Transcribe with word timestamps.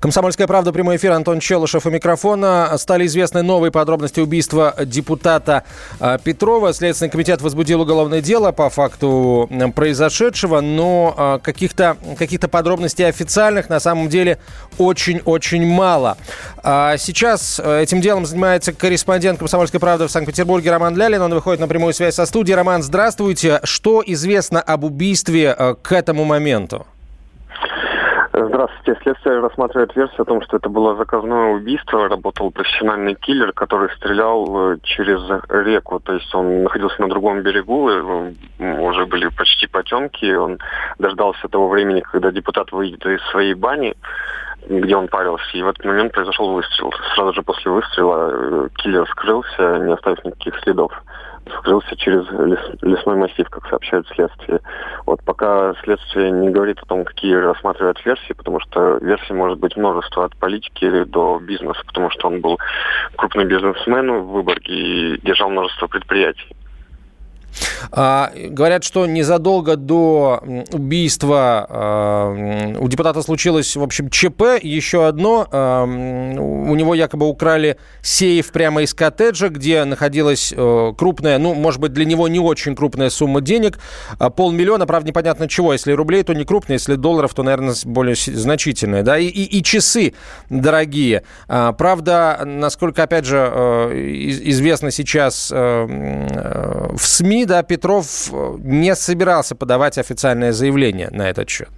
Комсомольская 0.00 0.46
правда, 0.46 0.72
прямой 0.72 0.94
эфир, 0.94 1.10
Антон 1.10 1.40
Челышев 1.40 1.84
у 1.84 1.90
микрофона. 1.90 2.72
Стали 2.78 3.06
известны 3.06 3.42
новые 3.42 3.72
подробности 3.72 4.20
убийства 4.20 4.72
депутата 4.84 5.64
а, 5.98 6.18
Петрова. 6.18 6.72
Следственный 6.72 7.10
комитет 7.10 7.42
возбудил 7.42 7.80
уголовное 7.80 8.20
дело 8.20 8.52
по 8.52 8.70
факту 8.70 9.50
произошедшего, 9.74 10.60
но 10.60 11.14
а, 11.16 11.38
каких-то 11.40 11.96
каких 12.16 12.38
подробностей 12.38 13.08
официальных 13.08 13.68
на 13.68 13.80
самом 13.80 14.08
деле 14.08 14.38
очень-очень 14.78 15.66
мало. 15.66 16.16
А 16.62 16.96
сейчас 16.96 17.60
э, 17.62 17.82
этим 17.82 18.00
делом 18.00 18.26
занимается 18.26 18.72
корреспондент 18.72 19.40
«Комсомольской 19.40 19.80
правды» 19.80 20.06
в 20.06 20.10
Санкт-Петербурге 20.10 20.70
Роман 20.70 20.96
Лялин. 20.96 21.22
Он 21.22 21.34
выходит 21.34 21.60
на 21.60 21.66
прямую 21.66 21.92
связь 21.92 22.14
со 22.14 22.26
студией. 22.26 22.54
Роман, 22.54 22.84
здравствуйте. 22.84 23.60
Что 23.64 24.04
известно 24.06 24.60
об 24.60 24.84
убийстве 24.84 25.56
э, 25.58 25.74
к 25.82 25.90
этому 25.90 26.24
моменту? 26.24 26.86
Здравствуйте. 28.46 29.00
Следствие 29.02 29.40
рассматривает 29.40 29.96
версию 29.96 30.22
о 30.22 30.24
том, 30.24 30.42
что 30.42 30.58
это 30.58 30.68
было 30.68 30.94
заказное 30.94 31.54
убийство. 31.54 32.08
Работал 32.08 32.52
профессиональный 32.52 33.14
киллер, 33.14 33.52
который 33.52 33.90
стрелял 33.96 34.74
э, 34.74 34.78
через 34.84 35.20
реку. 35.48 35.98
То 35.98 36.12
есть 36.12 36.32
он 36.34 36.62
находился 36.62 37.00
на 37.00 37.08
другом 37.08 37.42
берегу, 37.42 37.90
э, 37.90 38.32
уже 38.60 39.06
были 39.06 39.28
почти 39.28 39.66
потемки. 39.66 40.32
Он 40.32 40.58
дождался 41.00 41.48
того 41.48 41.68
времени, 41.68 42.00
когда 42.00 42.30
депутат 42.30 42.70
выйдет 42.70 43.04
из 43.06 43.20
своей 43.30 43.54
бани 43.54 43.94
где 44.68 44.96
он 44.96 45.08
парился, 45.08 45.56
и 45.56 45.62
в 45.62 45.68
этот 45.68 45.84
момент 45.84 46.12
произошел 46.12 46.52
выстрел. 46.52 46.92
Сразу 47.14 47.32
же 47.32 47.42
после 47.42 47.70
выстрела 47.70 48.30
э, 48.32 48.68
киллер 48.76 49.08
скрылся, 49.08 49.78
не 49.78 49.94
оставив 49.94 50.22
никаких 50.24 50.58
следов 50.60 50.92
скрылся 51.58 51.96
через 51.96 52.28
лес, 52.30 52.60
лесной 52.82 53.16
массив, 53.16 53.48
как 53.48 53.66
сообщают 53.68 54.06
следствие. 54.08 54.60
Вот 55.06 55.22
пока 55.24 55.74
следствие 55.84 56.30
не 56.30 56.50
говорит 56.50 56.78
о 56.80 56.86
том, 56.86 57.04
какие 57.04 57.34
рассматривают 57.34 58.04
версии, 58.04 58.32
потому 58.32 58.60
что 58.60 58.98
версий 58.98 59.32
может 59.32 59.58
быть 59.58 59.76
множество 59.76 60.24
от 60.24 60.36
политики 60.36 61.04
до 61.04 61.38
бизнеса, 61.38 61.80
потому 61.86 62.10
что 62.10 62.28
он 62.28 62.40
был 62.40 62.58
крупный 63.16 63.44
бизнесмен 63.44 64.10
в 64.20 64.32
Выборге 64.32 64.74
и 64.74 65.20
держал 65.22 65.50
множество 65.50 65.86
предприятий. 65.86 66.54
А, 67.90 68.32
говорят, 68.34 68.84
что 68.84 69.06
незадолго 69.06 69.76
до 69.76 70.42
убийства 70.72 71.66
а, 71.68 72.74
у 72.78 72.88
депутата 72.88 73.22
случилось, 73.22 73.76
в 73.76 73.82
общем, 73.82 74.10
ЧП. 74.10 74.42
Еще 74.62 75.06
одно. 75.06 75.46
А, 75.50 75.84
у 75.84 76.74
него 76.74 76.94
якобы 76.94 77.26
украли 77.26 77.76
сейф 78.02 78.52
прямо 78.52 78.82
из 78.82 78.94
коттеджа, 78.94 79.48
где 79.48 79.84
находилась 79.84 80.52
а, 80.56 80.92
крупная, 80.94 81.38
ну, 81.38 81.54
может 81.54 81.80
быть, 81.80 81.92
для 81.92 82.04
него 82.04 82.28
не 82.28 82.38
очень 82.38 82.74
крупная 82.74 83.10
сумма 83.10 83.40
денег. 83.40 83.78
А, 84.18 84.30
полмиллиона, 84.30 84.86
правда, 84.86 85.08
непонятно 85.08 85.48
чего. 85.48 85.72
Если 85.72 85.92
рублей, 85.92 86.22
то 86.22 86.32
не 86.32 86.44
крупная, 86.44 86.76
если 86.76 86.94
долларов, 86.94 87.34
то, 87.34 87.42
наверное, 87.42 87.74
более 87.84 88.14
значительная. 88.14 89.02
Да? 89.02 89.18
И, 89.18 89.26
и, 89.26 89.58
и 89.58 89.62
часы 89.62 90.14
дорогие. 90.50 91.22
А, 91.48 91.72
правда, 91.72 92.42
насколько, 92.44 93.02
опять 93.02 93.24
же, 93.24 93.38
а, 93.38 93.90
известно 93.92 94.90
сейчас 94.90 95.50
а, 95.52 95.86
в 96.96 97.06
СМИ, 97.06 97.46
да, 97.46 97.62
Петров 97.68 98.06
э, 98.32 98.56
не 98.58 98.94
собирался 98.94 99.54
подавать 99.54 99.98
официальное 99.98 100.52
заявление 100.52 101.10
на 101.10 101.28
этот 101.28 101.48
счет. 101.48 101.68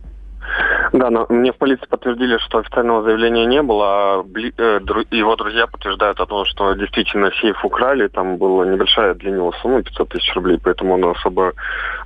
Да, 0.93 1.09
но 1.11 1.27
мне 1.29 1.53
в 1.53 1.57
полиции 1.57 1.87
подтвердили, 1.87 2.39
что 2.39 2.59
официального 2.59 3.03
заявления 3.03 3.47
не 3.47 3.63
было, 3.63 3.85
а 3.87 4.25
э, 4.25 4.81
его 5.11 5.37
друзья 5.37 5.67
подтверждают 5.69 6.19
о 6.19 6.27
том, 6.27 6.45
что 6.47 6.75
действительно 6.75 7.31
сейф 7.41 7.65
украли, 7.65 8.09
там 8.09 8.39
была 8.39 8.67
небольшая 8.67 9.15
для 9.15 9.31
него 9.31 9.53
сумма, 9.63 9.83
500 9.83 10.09
тысяч 10.09 10.35
рублей, 10.35 10.59
поэтому 10.63 10.95
он 10.95 11.05
особо 11.05 11.53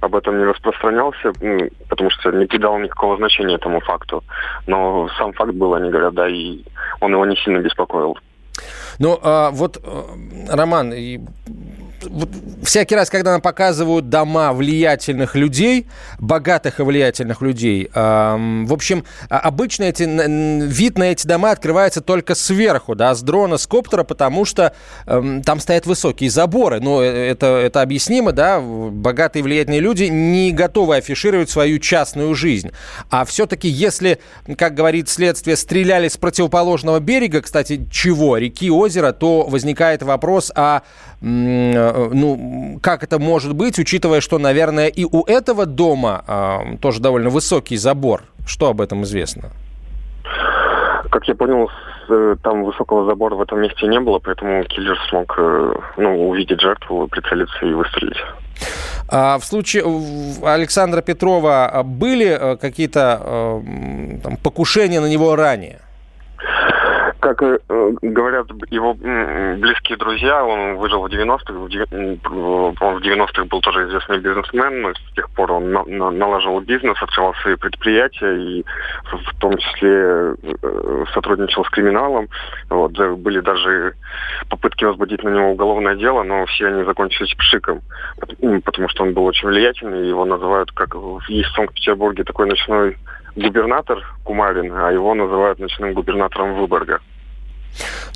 об 0.00 0.14
этом 0.14 0.38
не 0.38 0.44
распространялся, 0.44 1.32
потому 1.88 2.10
что 2.10 2.30
не 2.32 2.46
придал 2.46 2.78
никакого 2.78 3.16
значения 3.16 3.54
этому 3.54 3.80
факту. 3.80 4.22
Но 4.66 5.08
сам 5.18 5.32
факт 5.32 5.54
был, 5.54 5.72
они 5.74 5.90
говорят, 5.90 6.14
да, 6.14 6.28
и 6.28 6.62
он 7.00 7.12
его 7.12 7.24
не 7.24 7.36
сильно 7.36 7.60
беспокоил. 7.60 8.18
Ну, 8.98 9.18
а, 9.22 9.50
вот, 9.50 9.78
э, 9.78 10.54
Роман, 10.54 10.92
всякий 12.62 12.94
раз, 12.94 13.10
когда 13.10 13.32
нам 13.32 13.40
показывают 13.40 14.08
дома 14.08 14.52
влиятельных 14.52 15.34
людей, 15.34 15.86
богатых 16.18 16.80
и 16.80 16.82
влиятельных 16.82 17.42
людей, 17.42 17.90
э, 17.92 18.64
в 18.64 18.72
общем, 18.72 19.04
а, 19.28 19.38
обычно 19.38 19.84
эти, 19.84 20.02
вид 20.02 20.98
на 20.98 21.04
эти 21.04 21.26
дома 21.26 21.50
открывается 21.50 22.00
только 22.00 22.34
сверху, 22.34 22.94
да, 22.94 23.14
с 23.14 23.22
дрона, 23.22 23.58
с 23.58 23.66
коптера, 23.66 24.04
потому 24.04 24.44
что 24.44 24.74
э, 25.06 25.40
там 25.44 25.60
стоят 25.60 25.86
высокие 25.86 26.30
заборы. 26.30 26.80
Ну, 26.80 27.00
это, 27.00 27.46
это 27.46 27.82
объяснимо, 27.82 28.32
да, 28.32 28.60
богатые 28.60 29.40
и 29.40 29.44
влиятельные 29.44 29.80
люди 29.80 30.04
не 30.04 30.52
готовы 30.52 30.96
афишировать 30.96 31.50
свою 31.50 31.78
частную 31.78 32.34
жизнь. 32.34 32.70
А 33.10 33.24
все-таки, 33.24 33.68
если, 33.68 34.18
как 34.56 34.74
говорит 34.74 35.08
следствие, 35.08 35.56
стреляли 35.56 36.08
с 36.08 36.16
противоположного 36.16 37.00
берега, 37.00 37.42
кстати, 37.42 37.86
чего, 37.90 38.36
реки, 38.36 38.70
озера, 38.70 39.12
то 39.12 39.42
возникает 39.42 40.02
вопрос 40.02 40.52
о 40.54 40.82
ну, 42.12 42.78
как 42.82 43.02
это 43.02 43.18
может 43.18 43.54
быть, 43.54 43.78
учитывая, 43.78 44.20
что, 44.20 44.38
наверное, 44.38 44.88
и 44.88 45.04
у 45.04 45.24
этого 45.24 45.66
дома 45.66 46.24
э, 46.26 46.76
тоже 46.80 47.00
довольно 47.00 47.30
высокий 47.30 47.76
забор. 47.76 48.22
Что 48.46 48.68
об 48.68 48.80
этом 48.80 49.04
известно? 49.04 49.50
Как 51.10 51.28
я 51.28 51.34
понял, 51.34 51.70
э, 52.08 52.36
там 52.42 52.64
высокого 52.64 53.06
забора 53.06 53.36
в 53.36 53.42
этом 53.42 53.60
месте 53.60 53.86
не 53.86 54.00
было, 54.00 54.18
поэтому 54.18 54.64
киллер 54.64 54.98
смог 55.08 55.34
э, 55.38 55.74
ну, 55.96 56.28
увидеть 56.28 56.60
жертву, 56.60 57.08
прицелиться 57.08 57.66
и 57.66 57.72
выстрелить. 57.72 58.18
А 59.08 59.38
в 59.38 59.44
случае 59.44 59.84
Александра 60.42 61.02
Петрова 61.02 61.82
были 61.84 62.56
какие-то 62.60 63.60
там, 64.22 64.36
покушения 64.38 65.00
на 65.00 65.06
него 65.06 65.36
ранее? 65.36 65.80
Как 67.24 67.42
э, 67.42 67.58
говорят 68.02 68.48
его 68.68 68.92
близкие 68.92 69.96
друзья, 69.96 70.44
он 70.44 70.76
выжил 70.76 71.00
в 71.00 71.06
90-х, 71.06 71.54
он 71.54 72.98
в 72.98 73.02
90-х 73.02 73.44
был 73.46 73.62
тоже 73.62 73.88
известный 73.88 74.18
бизнесмен, 74.18 74.82
но 74.82 74.92
с 74.92 75.14
тех 75.14 75.30
пор 75.30 75.52
он 75.52 75.72
на, 75.72 75.84
на, 75.84 76.10
налаживал 76.10 76.60
бизнес, 76.60 77.02
открывал 77.02 77.32
свои 77.36 77.56
предприятия 77.56 78.36
и 78.36 78.64
в 79.04 79.40
том 79.40 79.56
числе 79.56 79.90
э, 79.90 81.04
сотрудничал 81.14 81.64
с 81.64 81.70
криминалом. 81.70 82.28
Вот, 82.68 82.92
были 82.92 83.40
даже 83.40 83.94
попытки 84.50 84.84
возбудить 84.84 85.22
на 85.22 85.30
него 85.30 85.52
уголовное 85.52 85.96
дело, 85.96 86.24
но 86.24 86.44
все 86.44 86.66
они 86.66 86.84
закончились 86.84 87.34
пшиком, 87.36 87.80
потому 88.66 88.90
что 88.90 89.02
он 89.02 89.14
был 89.14 89.24
очень 89.24 89.48
влиятельный, 89.48 90.06
его 90.06 90.26
называют, 90.26 90.72
как 90.72 90.94
есть 91.28 91.48
в 91.48 91.54
Санкт-Петербурге 91.54 92.24
такой 92.24 92.48
ночной 92.48 92.98
губернатор 93.34 94.04
Кумарин, 94.24 94.70
а 94.74 94.92
его 94.92 95.14
называют 95.14 95.58
ночным 95.58 95.94
губернатором 95.94 96.54
Выборга. 96.56 97.00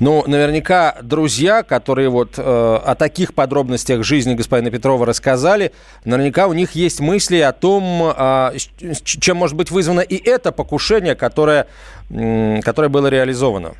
Ну, 0.01 0.23
наверняка 0.25 0.95
друзья, 1.01 1.61
которые 1.61 2.07
вот 2.07 2.37
э, 2.37 2.41
о 2.41 2.95
таких 2.95 3.33
подробностях 3.33 4.05
жизни 4.05 4.33
господина 4.33 4.71
Петрова 4.71 5.05
рассказали, 5.05 5.73
наверняка 6.05 6.47
у 6.47 6.53
них 6.53 6.71
есть 6.71 7.01
мысли 7.01 7.39
о 7.39 7.51
том, 7.51 8.13
э, 8.17 8.51
чем 9.03 9.35
может 9.35 9.57
быть 9.57 9.71
вызвано 9.71 9.99
и 9.99 10.15
это 10.15 10.53
покушение, 10.53 11.15
которое, 11.15 11.67
э, 12.11 12.61
которое 12.61 12.87
было 12.87 13.07
реализовано. 13.07 13.73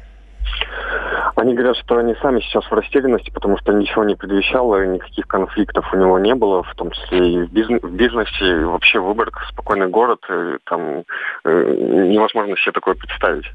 Они 1.38 1.53
говорят, 1.53 1.78
что 1.78 1.97
они 1.97 2.13
сами 2.22 2.41
сейчас 2.41 2.66
в 2.66 2.74
растерянности, 2.74 3.30
потому 3.30 3.57
что 3.57 3.72
ничего 3.72 4.03
не 4.03 4.16
предвещало, 4.16 4.86
никаких 4.86 5.25
конфликтов 5.25 5.86
у 5.94 5.96
него 5.96 6.19
не 6.19 6.36
было, 6.36 6.63
в 6.63 6.75
том 6.75 6.92
числе 6.92 7.31
и 7.31 7.44
в, 7.44 7.54
бизнес, 7.54 7.81
в 7.81 7.94
бизнесе, 7.94 8.66
вообще 8.66 9.00
Выборг 9.00 9.39
спокойный 9.50 9.88
город, 9.88 10.19
и 10.30 10.57
там 10.66 11.06
э, 11.45 11.75
невозможно 12.10 12.57
себе 12.57 12.74
такое 12.74 12.95
представить. 12.95 13.45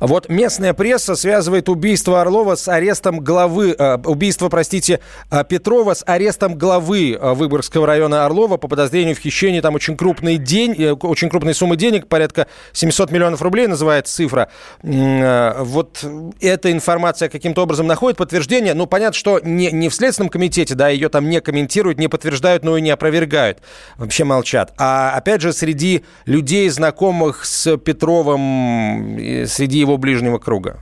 Вот 0.00 0.30
местная 0.30 0.72
пресса 0.72 1.14
связывает 1.14 1.68
убийство 1.68 2.22
Орлова 2.22 2.54
с 2.54 2.68
арестом 2.68 3.20
главы, 3.20 3.76
э, 3.78 3.98
убийство, 4.04 4.48
простите, 4.48 5.00
э, 5.30 5.44
Петрова 5.46 5.92
с 5.92 6.02
арестом 6.06 6.56
главы 6.56 7.12
э, 7.12 7.34
Выборгского 7.34 7.86
района 7.86 8.24
Орлова 8.24 8.56
по 8.56 8.66
подозрению 8.66 9.14
в 9.14 9.18
хищении 9.18 9.60
там 9.60 9.74
очень 9.74 9.96
крупный 9.98 10.38
день, 10.38 10.74
очень 11.02 11.28
крупной 11.28 11.54
суммы 11.54 11.76
денег, 11.76 12.06
порядка 12.06 12.46
700 12.72 13.10
миллионов 13.10 13.42
рублей 13.42 13.66
называется 13.66 14.14
цифра. 14.14 14.48
Вот 14.82 16.04
эта 16.40 16.72
информация 16.72 17.28
каким-то 17.28 17.62
образом 17.62 17.86
находит 17.86 18.16
подтверждение. 18.16 18.72
Ну, 18.74 18.86
понятно, 18.86 19.18
что 19.18 19.38
не, 19.40 19.70
не 19.70 19.88
в 19.88 19.94
Следственном 19.94 20.30
комитете, 20.30 20.74
да, 20.74 20.88
ее 20.88 21.10
там 21.10 21.28
не 21.28 21.40
комментируют, 21.40 21.98
не 21.98 22.08
подтверждают, 22.08 22.64
но 22.64 22.76
и 22.76 22.80
не 22.80 22.90
опровергают. 22.90 23.58
Вообще 23.98 24.24
молчат. 24.24 24.72
А 24.78 25.12
опять 25.14 25.42
же, 25.42 25.52
среди 25.52 26.04
людей, 26.24 26.68
знакомых 26.70 27.44
с 27.44 27.76
Петровым, 27.76 29.18
среди 29.46 29.78
его 29.78 29.89
ближнего 29.96 30.38
круга? 30.38 30.78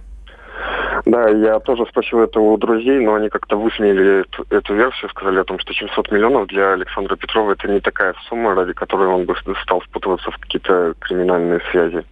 Да, 1.06 1.28
я 1.30 1.58
тоже 1.60 1.86
спросил 1.88 2.20
это 2.20 2.38
у 2.38 2.56
друзей, 2.58 3.00
но 3.00 3.14
они 3.14 3.30
как-то 3.30 3.56
высмеяли 3.56 4.20
эту, 4.20 4.44
эту 4.50 4.74
версию, 4.74 5.08
сказали 5.10 5.38
о 5.38 5.44
том, 5.44 5.58
что 5.58 5.72
700 5.72 6.10
миллионов 6.10 6.48
для 6.48 6.72
Александра 6.72 7.16
Петрова 7.16 7.52
это 7.52 7.66
не 7.66 7.80
такая 7.80 8.14
сумма, 8.28 8.54
ради 8.54 8.74
которой 8.74 9.08
он 9.08 9.24
бы 9.24 9.34
стал 9.62 9.80
впутываться 9.80 10.30
в 10.30 10.36
какие-то 10.38 10.94
криминальные 11.00 11.60
связи. 11.70 12.04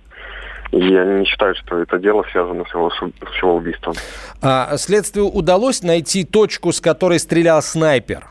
И 0.73 0.97
они 0.97 1.21
не 1.21 1.27
считают, 1.27 1.59
что 1.59 1.79
это 1.79 1.99
дело 1.99 2.25
связано 2.33 2.65
с 2.65 2.75
его, 2.75 2.91
с 2.91 3.43
его 3.43 3.57
убийством. 3.57 3.95
А 4.43 4.77
следствию 4.79 5.27
удалось 5.27 5.83
найти 5.83 6.25
точку, 6.25 6.73
с 6.73 6.81
которой 6.81 7.19
стрелял 7.19 7.63
снайпер? 7.63 8.25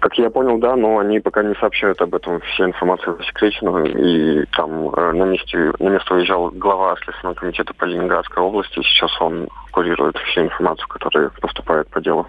Как 0.00 0.14
я 0.16 0.30
понял, 0.30 0.58
да, 0.58 0.76
но 0.76 0.98
они 0.98 1.20
пока 1.20 1.42
не 1.42 1.54
сообщают 1.56 2.00
об 2.00 2.14
этом. 2.14 2.40
Вся 2.40 2.64
информация 2.64 3.14
засекречена. 3.16 3.84
И 3.84 4.46
там 4.56 4.88
э, 4.88 5.12
на 5.12 5.24
месте, 5.24 5.72
на 5.78 5.90
место 5.90 6.14
уезжал 6.14 6.50
глава 6.50 6.96
Следственного 7.04 7.34
комитета 7.34 7.74
по 7.74 7.84
Ленинградской 7.84 8.42
области. 8.42 8.80
Сейчас 8.82 9.10
он 9.20 9.48
курирует 9.72 10.16
всю 10.16 10.42
информацию, 10.42 10.88
которая 10.88 11.30
поступает 11.40 11.88
по 11.88 12.00
делу. 12.00 12.26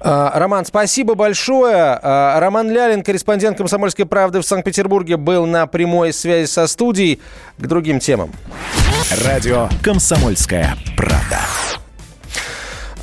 А, 0.00 0.38
Роман, 0.38 0.64
спасибо 0.64 1.16
большое. 1.16 1.98
А, 2.00 2.38
Роман 2.38 2.70
Лялин, 2.70 3.02
корреспондент 3.02 3.58
«Комсомольской 3.58 4.06
правды» 4.06 4.40
в 4.40 4.44
Санкт-Петербурге, 4.44 5.16
был 5.16 5.46
на 5.46 5.66
прямой 5.66 6.12
связи 6.12 6.46
со 6.46 6.68
студией. 6.68 7.20
К 7.58 7.66
другим 7.66 7.98
темам. 7.98 8.30
Радио 9.24 9.68
«Комсомольская 9.82 10.74
правда». 10.96 11.40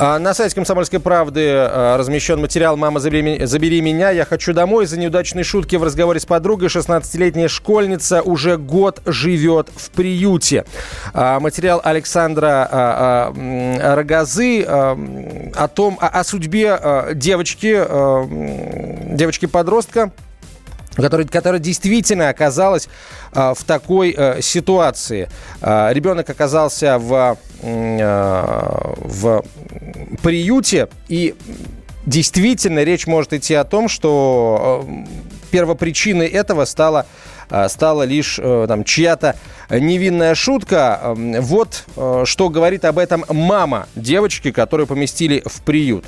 А, 0.06 0.20
на 0.20 0.34
сайте 0.34 0.54
«Комсомольской 0.56 1.00
правды» 1.00 1.48
а, 1.50 1.96
размещен 1.96 2.42
материал 2.42 2.76
«Мама, 2.76 3.00
забери 3.00 3.80
меня, 3.80 4.10
я 4.10 4.26
хочу 4.26 4.52
домой». 4.52 4.86
За 4.86 5.00
неудачные 5.00 5.46
шутки 5.46 5.78
в 5.78 5.84
разговоре 5.84 6.20
с 6.20 6.26
подругой 6.26 6.68
16-летняя 6.68 7.48
школьница 7.48 8.22
уже 8.22 8.58
год 8.58 9.02
живет 9.06 9.70
в 9.74 9.92
приюте. 9.92 10.66
А, 11.14 11.40
материал 11.40 11.80
Александра 11.82 13.32
Рогозы 13.82 14.64
о 14.64 15.68
том, 15.74 15.98
о 16.02 16.24
судьбе 16.26 17.14
девочки, 17.14 17.82
девочки-подростка, 19.16 20.12
которая, 20.98 21.26
которая 21.28 21.62
действительно 21.62 22.28
оказалась 22.28 22.90
в 23.32 23.58
такой 23.66 24.14
э, 24.16 24.42
ситуации. 24.42 25.30
Ребенок 25.62 26.30
оказался 26.30 27.00
в, 27.00 27.38
в 27.64 29.44
приюте, 30.22 30.90
и 31.08 31.34
действительно 32.06 32.84
речь 32.84 33.08
может 33.08 33.34
идти 33.34 33.54
о 33.54 33.64
том, 33.64 33.88
что 33.88 34.86
э, 34.88 35.06
первопричиной 35.52 36.28
этого 36.28 36.66
стала 36.66 37.06
э, 37.50 37.68
стала 37.70 38.04
лишь 38.04 38.40
э, 38.42 38.66
там 38.68 38.84
чья-то 38.84 39.36
невинная 39.70 40.36
шутка. 40.36 41.16
Вот 41.16 41.86
что 42.26 42.50
говорит 42.50 42.86
об 42.86 43.00
этом 43.00 43.26
мама 43.30 43.88
девочки, 43.96 44.52
которую 44.52 44.88
поместили 44.88 45.42
в 45.46 45.62
приют. 45.62 46.06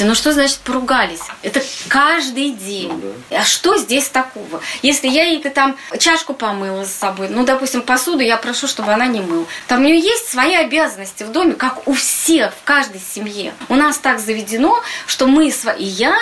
Ну 0.00 0.14
что 0.14 0.32
значит 0.32 0.58
поругались? 0.58 1.20
Это 1.42 1.62
каждый 1.88 2.50
день. 2.50 2.92
Ну, 2.92 3.14
да. 3.30 3.40
А 3.40 3.44
что 3.44 3.76
здесь 3.76 4.08
такого? 4.08 4.60
Если 4.82 5.08
я 5.08 5.24
ей-то 5.24 5.50
там 5.50 5.76
чашку 5.98 6.34
помыла 6.34 6.84
с 6.84 6.92
собой, 6.92 7.28
ну, 7.28 7.44
допустим, 7.44 7.82
посуду 7.82 8.22
я 8.22 8.36
прошу, 8.36 8.66
чтобы 8.66 8.92
она 8.92 9.06
не 9.06 9.20
мыла. 9.20 9.46
Там 9.66 9.80
у 9.80 9.84
нее 9.84 9.98
есть 9.98 10.28
свои 10.28 10.54
обязанности 10.54 11.24
в 11.24 11.32
доме, 11.32 11.52
как 11.54 11.86
у 11.86 11.92
всех, 11.92 12.52
в 12.54 12.64
каждой 12.64 13.00
семье. 13.00 13.54
У 13.68 13.74
нас 13.74 13.98
так 13.98 14.20
заведено, 14.20 14.82
что 15.06 15.26
мы 15.26 15.48
и 15.48 15.84
я 15.84 16.16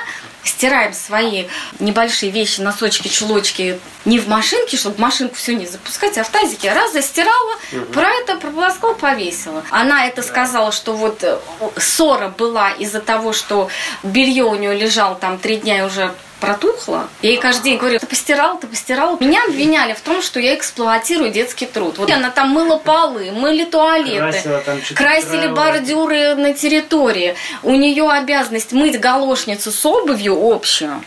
стираем 0.44 0.92
свои 0.92 1.46
небольшие 1.78 2.30
вещи, 2.30 2.60
носочки, 2.60 3.08
чулочки 3.08 3.78
не 4.04 4.18
в 4.18 4.28
машинке, 4.28 4.76
чтобы 4.76 5.00
машинку 5.00 5.34
все 5.34 5.54
не 5.54 5.66
запускать, 5.66 6.16
а 6.18 6.24
в 6.24 6.28
тазике. 6.28 6.72
Раз 6.72 6.92
застирала, 6.92 7.56
угу. 7.72 7.84
про 7.92 8.08
это 8.10 8.36
прополоскала, 8.36 8.94
повесила. 8.94 9.64
Она 9.70 10.06
это 10.06 10.22
сказала, 10.22 10.72
что 10.72 10.94
вот 10.94 11.22
э, 11.22 11.38
ссора 11.76 12.28
была 12.28 12.70
из-за 12.70 13.00
того, 13.00 13.32
что 13.32 13.68
белье 14.02 14.44
у 14.44 14.54
нее 14.54 14.74
лежало 14.74 15.14
там 15.16 15.38
три 15.38 15.56
дня 15.56 15.80
и 15.80 15.82
уже 15.82 16.14
протухло. 16.40 17.08
Я 17.22 17.30
ей 17.30 17.38
каждый 17.38 17.64
день 17.64 17.78
говорю, 17.78 17.98
ты 17.98 18.06
постирал, 18.06 18.58
ты 18.58 18.66
постирал. 18.66 19.16
Меня 19.20 19.44
обвиняли 19.44 19.94
в 19.94 20.00
том, 20.00 20.22
что 20.22 20.40
я 20.40 20.54
эксплуатирую 20.54 21.30
детский 21.30 21.66
труд. 21.66 21.98
Вот 21.98 22.10
она 22.10 22.30
там 22.30 22.50
мыла 22.50 22.78
полы, 22.78 23.30
мыли 23.32 23.64
туалеты, 23.64 24.62
красили 24.94 25.48
бордюры 25.48 26.34
на 26.34 26.54
территории. 26.54 27.34
У 27.62 27.74
нее 27.74 28.08
обязанность 28.10 28.72
мыть 28.72 28.98
галошницу 28.98 29.70
с 29.70 29.86
обувью 29.86 30.34
общую. 30.34 31.02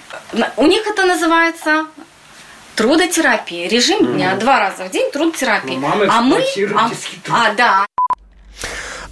У 0.57 0.65
них 0.65 0.85
это 0.87 1.05
называется 1.05 1.85
трудотерапия. 2.75 3.67
Режим 3.67 4.13
дня, 4.13 4.35
два 4.35 4.59
раза 4.59 4.85
в 4.85 4.91
день 4.91 5.11
трудотерапия. 5.11 5.77
Ну, 5.77 5.87
а 6.09 6.21
мы... 6.21 6.43
А, 6.75 6.91
а, 7.29 7.53
да. 7.53 7.85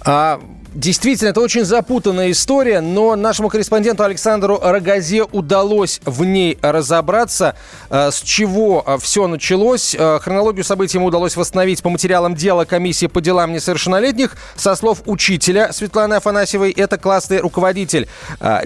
А 0.04 0.40
Действительно, 0.74 1.30
это 1.30 1.40
очень 1.40 1.64
запутанная 1.64 2.30
история, 2.30 2.80
но 2.80 3.16
нашему 3.16 3.48
корреспонденту 3.48 4.04
Александру 4.04 4.60
Рогазе 4.62 5.24
удалось 5.24 6.00
в 6.04 6.24
ней 6.24 6.58
разобраться, 6.62 7.56
э, 7.90 8.10
с 8.12 8.20
чего 8.20 8.84
э, 8.86 8.98
все 9.00 9.26
началось. 9.26 9.96
Э, 9.98 10.20
хронологию 10.20 10.62
событий 10.62 10.98
ему 10.98 11.08
удалось 11.08 11.34
восстановить 11.34 11.82
по 11.82 11.90
материалам 11.90 12.36
дела 12.36 12.66
комиссии 12.66 13.06
по 13.06 13.20
делам 13.20 13.52
несовершеннолетних. 13.52 14.36
Со 14.54 14.76
слов 14.76 15.02
учителя 15.06 15.72
Светланы 15.72 16.14
Афанасьевой, 16.14 16.70
это 16.70 16.98
классный 16.98 17.38
руководитель 17.40 18.06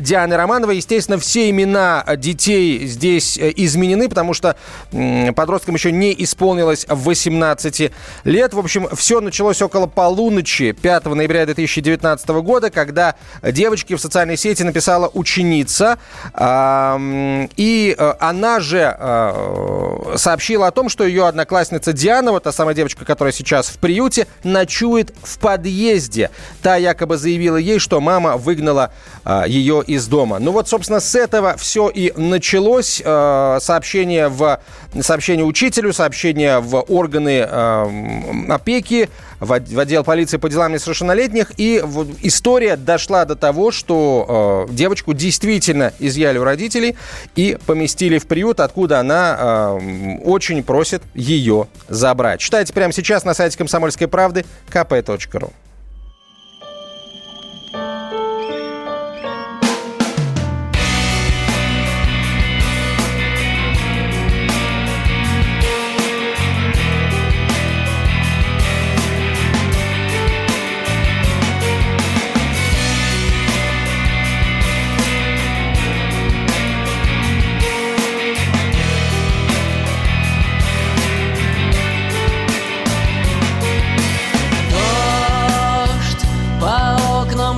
Дианы 0.01 0.37
Романовой. 0.37 0.77
Естественно, 0.77 1.19
все 1.19 1.49
имена 1.49 2.05
детей 2.19 2.87
здесь 2.87 3.39
изменены, 3.39 4.11
потому 4.11 4.35
что 4.35 4.57
подросткам 5.35 5.75
еще 5.75 5.91
не 5.91 6.15
исполнилось 6.23 6.85
18 6.87 7.93
лет. 8.25 8.53
В 8.53 8.59
общем, 8.59 8.89
все 8.95 9.21
началось 9.23 9.63
около 9.63 9.87
полуночи 9.87 10.73
5 10.73 11.07
ноября 11.07 11.47
2019 11.47 11.94
2019 11.97 12.29
года, 12.45 12.71
когда 12.71 13.15
девочке 13.43 13.97
в 13.97 14.01
социальной 14.01 14.37
сети 14.37 14.63
написала 14.63 15.11
ученица, 15.13 15.99
и 17.57 17.97
э, 17.97 18.15
она 18.21 18.61
же 18.61 18.97
э, 18.99 20.15
сообщила 20.17 20.67
о 20.67 20.71
том, 20.71 20.89
что 20.89 21.05
ее 21.05 21.27
одноклассница 21.27 21.93
Диана, 21.93 22.33
вот 22.33 22.45
та 22.45 22.53
самая 22.53 22.75
девочка, 22.75 23.05
которая 23.05 23.33
сейчас 23.33 23.69
в 23.69 23.79
приюте, 23.79 24.27
ночует 24.43 25.15
в 25.23 25.39
подъезде. 25.39 26.31
Та 26.63 26.77
якобы 26.77 27.17
заявила 27.17 27.57
ей, 27.57 27.79
что 27.79 28.01
мама 28.01 28.37
выгнала 28.37 28.93
э, 29.25 29.45
ее 29.47 29.83
из 29.87 30.07
дома. 30.07 30.39
Ну 30.39 30.53
вот, 30.53 30.69
собственно, 30.69 31.01
с 31.01 31.15
этого 31.15 31.57
все 31.57 31.89
и 31.89 32.13
началось. 32.17 33.03
Сообщение 33.05 34.29
в 34.29 34.61
сообщение 35.01 35.45
учителю, 35.45 35.93
сообщение 35.93 36.61
в 36.61 36.81
органы 36.89 37.43
опеки, 38.49 39.09
в 39.45 39.79
отдел 39.79 40.05
полиции 40.05 40.37
по 40.37 40.49
делам 40.49 40.73
несовершеннолетних. 40.73 41.53
И 41.57 41.83
история 42.23 42.77
дошла 42.77 43.25
до 43.25 43.37
того, 43.37 43.71
что 43.71 44.67
э, 44.69 44.73
девочку 44.73 45.15
действительно 45.15 45.93
изъяли 45.99 46.39
у 46.39 46.45
родителей 46.45 46.97
и 47.37 47.59
поместили 47.67 48.19
в 48.19 48.27
приют, 48.27 48.61
откуда 48.61 49.01
она 49.01 49.79
э, 49.81 50.19
очень 50.25 50.63
просит 50.63 51.03
ее 51.15 51.69
забрать. 51.89 52.41
Читайте 52.41 52.73
прямо 52.73 52.93
сейчас 52.93 53.25
на 53.25 53.35
сайте 53.35 53.57
комсомольской 53.59 54.09
правды 54.09 54.45
kp.ru. 54.71 55.53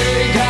take 0.00 0.49